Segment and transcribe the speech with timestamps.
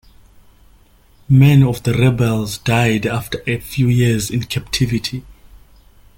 [1.29, 5.23] Many of the rebels died after a few years in captivity.